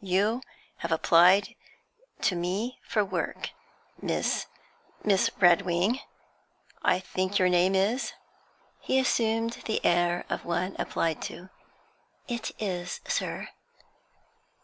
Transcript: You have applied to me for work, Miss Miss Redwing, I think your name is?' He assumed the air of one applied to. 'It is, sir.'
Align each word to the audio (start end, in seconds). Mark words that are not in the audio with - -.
You 0.00 0.40
have 0.78 0.90
applied 0.90 1.54
to 2.22 2.34
me 2.34 2.80
for 2.82 3.04
work, 3.04 3.50
Miss 4.02 4.46
Miss 5.04 5.30
Redwing, 5.38 6.00
I 6.82 6.98
think 6.98 7.38
your 7.38 7.48
name 7.48 7.76
is?' 7.76 8.12
He 8.80 8.98
assumed 8.98 9.52
the 9.66 9.84
air 9.86 10.24
of 10.28 10.44
one 10.44 10.74
applied 10.80 11.22
to. 11.30 11.48
'It 12.26 12.50
is, 12.58 13.02
sir.' 13.06 13.50